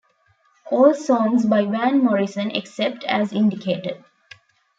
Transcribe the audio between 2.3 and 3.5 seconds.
except as